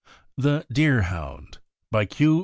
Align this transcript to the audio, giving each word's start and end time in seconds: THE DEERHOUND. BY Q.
THE 0.35 0.65
DEERHOUND. 0.73 1.59
BY 1.91 2.05
Q. 2.07 2.39